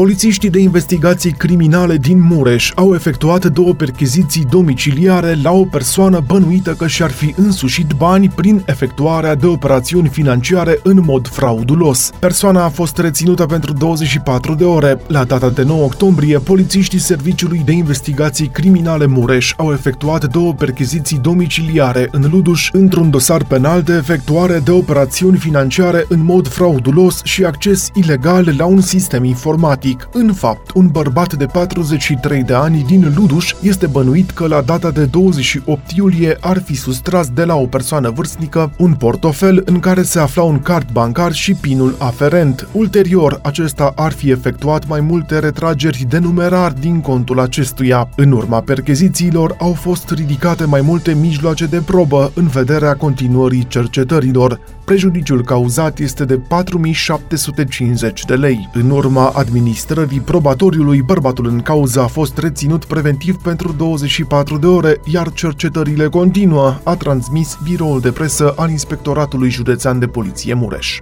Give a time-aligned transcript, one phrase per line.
[0.00, 6.74] Polițiștii de investigații criminale din Mureș au efectuat două percheziții domiciliare la o persoană bănuită
[6.74, 12.10] că și-ar fi însușit bani prin efectuarea de operațiuni financiare în mod fraudulos.
[12.18, 15.00] Persoana a fost reținută pentru 24 de ore.
[15.06, 21.18] La data de 9 octombrie, polițiștii Serviciului de Investigații Criminale Mureș au efectuat două percheziții
[21.18, 27.44] domiciliare în Luduș într-un dosar penal de efectuare de operațiuni financiare în mod fraudulos și
[27.44, 30.08] acces ilegal la un sistem informatic politic.
[30.12, 34.90] În fapt, un bărbat de 43 de ani din Luduș este bănuit că la data
[34.90, 40.02] de 28 iulie ar fi sustras de la o persoană vârstnică un portofel în care
[40.02, 42.68] se afla un card bancar și pinul aferent.
[42.72, 48.08] Ulterior, acesta ar fi efectuat mai multe retrageri de numerar din contul acestuia.
[48.16, 54.60] În urma perchezițiilor au fost ridicate mai multe mijloace de probă în vederea continuării cercetărilor.
[54.84, 58.68] Prejudiciul cauzat este de 4750 de lei.
[58.72, 59.32] În urma
[59.80, 66.08] administrării probatoriului, bărbatul în cauză a fost reținut preventiv pentru 24 de ore, iar cercetările
[66.08, 71.00] continuă, a transmis biroul de presă al Inspectoratului Județean de Poliție Mureș.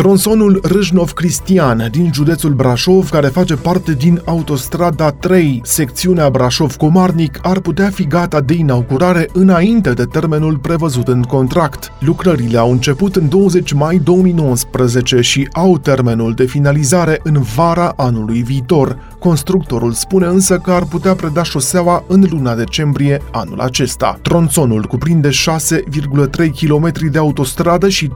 [0.00, 7.90] Tronsonul Râșnov-Cristian din județul Brașov, care face parte din autostrada 3, secțiunea Brașov-Comarnic, ar putea
[7.90, 11.92] fi gata de inaugurare înainte de termenul prevăzut în contract.
[11.98, 18.42] Lucrările au început în 20 mai 2019 și au termenul de finalizare în vara anului
[18.42, 18.98] viitor.
[19.18, 24.18] Constructorul spune însă că ar putea preda șoseaua în luna decembrie anul acesta.
[24.22, 28.12] Tronsonul cuprinde 6,3 km de autostradă și 3,7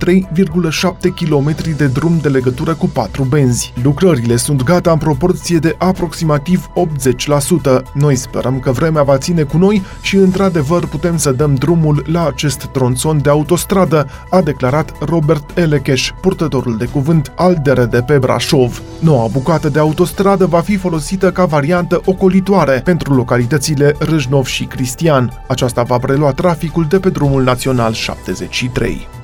[1.15, 3.73] km de drum de legătură cu patru benzi.
[3.83, 6.71] Lucrările sunt gata în proporție de aproximativ
[7.79, 7.83] 80%.
[7.95, 12.27] Noi sperăm că vremea va ține cu noi și într-adevăr putem să dăm drumul la
[12.27, 18.83] acest tronson de autostradă, a declarat Robert Elecheș, purtătorul de cuvânt al DRDP Brașov.
[18.99, 25.43] Noua bucată de autostradă va fi folosită ca variantă ocolitoare pentru localitățile Râșnov și Cristian.
[25.49, 29.24] Aceasta va prelua traficul de pe drumul național 73.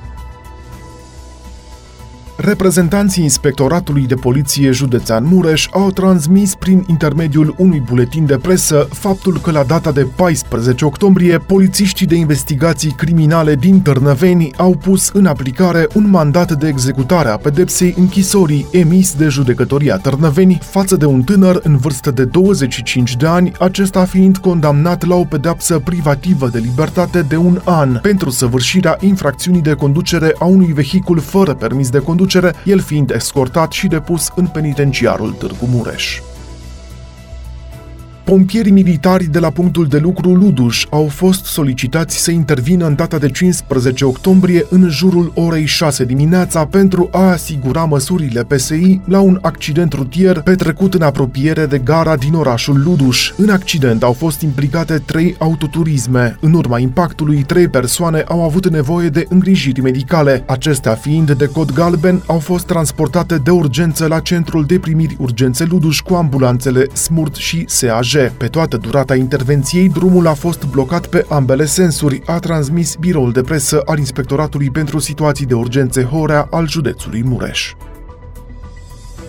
[2.43, 9.39] Reprezentanții Inspectoratului de Poliție Județean Mureș au transmis prin intermediul unui buletin de presă faptul
[9.39, 15.25] că la data de 14 octombrie, polițiștii de investigații criminale din Târnăveni au pus în
[15.25, 21.21] aplicare un mandat de executare a pedepsei închisorii emis de judecătoria Târnăveni față de un
[21.21, 26.59] tânăr în vârstă de 25 de ani, acesta fiind condamnat la o pedeapsă privativă de
[26.59, 31.97] libertate de un an pentru săvârșirea infracțiunii de conducere a unui vehicul fără permis de
[31.97, 36.19] conducere conducere, el fiind escortat și depus în penitenciarul Târgu Mureș.
[38.31, 43.17] Pompierii militari de la punctul de lucru Luduș au fost solicitați să intervină în data
[43.17, 49.39] de 15 octombrie în jurul orei 6 dimineața pentru a asigura măsurile PSI la un
[49.41, 53.31] accident rutier petrecut în apropiere de gara din orașul Luduș.
[53.37, 56.37] În accident au fost implicate trei autoturisme.
[56.41, 60.43] În urma impactului, trei persoane au avut nevoie de îngrijiri medicale.
[60.47, 65.65] Acestea fiind de cod galben, au fost transportate de urgență la centrul de primiri urgențe
[65.69, 68.20] Luduș cu ambulanțele Smurt și SAJ.
[68.29, 73.41] Pe toată durata intervenției, drumul a fost blocat pe ambele sensuri, a transmis biroul de
[73.41, 77.73] presă al Inspectoratului pentru Situații de Urgențe Horea al județului Mureș.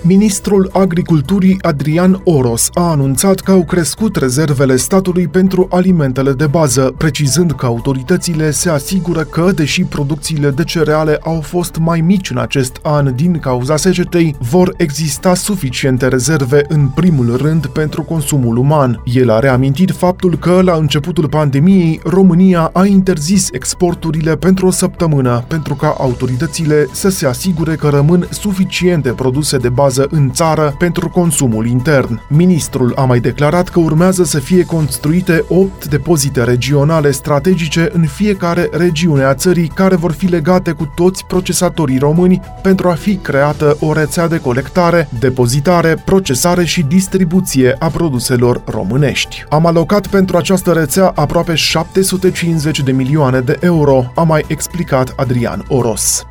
[0.05, 6.95] Ministrul Agriculturii Adrian Oros a anunțat că au crescut rezervele statului pentru alimentele de bază,
[6.99, 12.39] precizând că autoritățile se asigură că, deși producțiile de cereale au fost mai mici în
[12.39, 19.03] acest an din cauza secetei, vor exista suficiente rezerve în primul rând pentru consumul uman.
[19.05, 25.45] El a reamintit faptul că, la începutul pandemiei, România a interzis exporturile pentru o săptămână,
[25.49, 30.75] pentru ca autoritățile să se asigure că rămân suficiente produse de bază bază în țară
[30.79, 32.21] pentru consumul intern.
[32.29, 38.69] Ministrul a mai declarat că urmează să fie construite 8 depozite regionale strategice în fiecare
[38.73, 43.77] regiune a țării care vor fi legate cu toți procesatorii români pentru a fi creată
[43.81, 49.45] o rețea de colectare, depozitare, procesare și distribuție a produselor românești.
[49.49, 55.65] Am alocat pentru această rețea aproape 750 de milioane de euro, a mai explicat Adrian
[55.69, 56.27] Oros.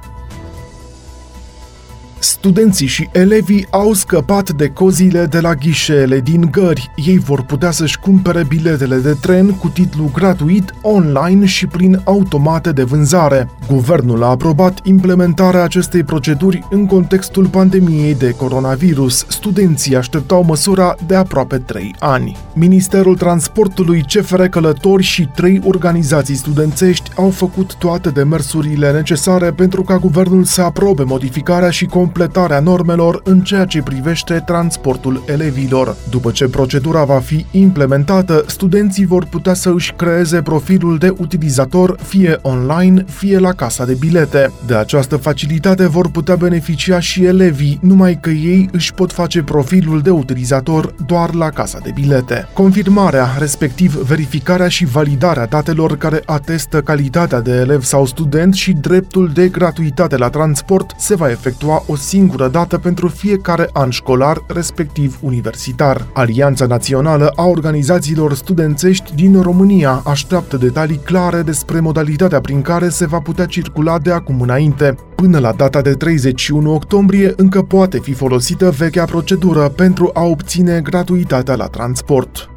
[2.41, 6.91] Studenții și elevii au scăpat de cozile de la ghișeele din gări.
[6.95, 12.71] Ei vor putea să-și cumpere biletele de tren cu titlu gratuit, online și prin automate
[12.71, 13.49] de vânzare.
[13.67, 19.25] Guvernul a aprobat implementarea acestei proceduri în contextul pandemiei de coronavirus.
[19.27, 22.37] Studenții așteptau măsura de aproape 3 ani.
[22.53, 29.97] Ministerul Transportului, CFR Călători și trei organizații studențești au făcut toate demersurile necesare pentru ca
[29.97, 32.29] guvernul să aprobe modificarea și completarea
[32.59, 35.95] normelor în ceea ce privește transportul elevilor.
[36.09, 41.95] După ce procedura va fi implementată, studenții vor putea să își creeze profilul de utilizator
[42.03, 44.51] fie online, fie la casa de bilete.
[44.65, 50.01] De această facilitate vor putea beneficia și elevii, numai că ei își pot face profilul
[50.01, 52.47] de utilizator doar la casa de bilete.
[52.53, 59.31] Confirmarea, respectiv verificarea și validarea datelor care atestă calitatea de elev sau student și dreptul
[59.33, 65.17] de gratuitate la transport se va efectua o singură dată pentru fiecare an școlar, respectiv
[65.21, 66.07] universitar.
[66.13, 73.05] Alianța Națională a Organizațiilor Studențești din România așteaptă detalii clare despre modalitatea prin care se
[73.05, 74.95] va putea circula de acum înainte.
[75.15, 80.79] Până la data de 31 octombrie încă poate fi folosită vechea procedură pentru a obține
[80.81, 82.50] gratuitatea la transport.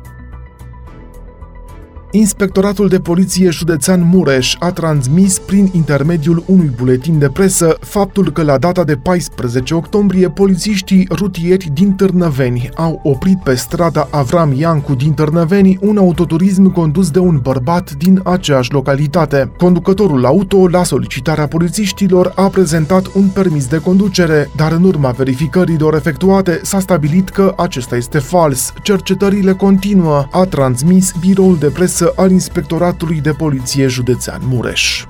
[2.16, 8.42] Inspectoratul de Poliție Județean Mureș a transmis prin intermediul unui buletin de presă faptul că
[8.42, 14.94] la data de 14 octombrie polițiștii rutieri din Târnăveni au oprit pe strada Avram Iancu
[14.94, 19.52] din Târnăveni un autoturism condus de un bărbat din aceeași localitate.
[19.56, 25.94] Conducătorul auto, la solicitarea polițiștilor, a prezentat un permis de conducere, dar în urma verificărilor
[25.94, 28.72] efectuate s-a stabilit că acesta este fals.
[28.82, 35.04] Cercetările continuă, a transmis biroul de presă presă al Inspectoratului de Poliție Județean Mureș.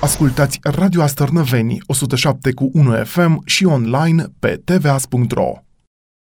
[0.00, 5.65] Ascultați Radio Astărnăveni 107 cu 1 FM și online pe tvas.ro.